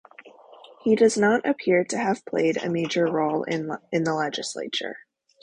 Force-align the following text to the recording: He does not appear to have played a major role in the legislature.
He 0.81 0.95
does 0.95 1.15
not 1.15 1.47
appear 1.47 1.83
to 1.83 1.95
have 1.99 2.25
played 2.25 2.57
a 2.57 2.71
major 2.71 3.05
role 3.05 3.43
in 3.43 3.67
the 3.67 4.13
legislature. 4.15 4.97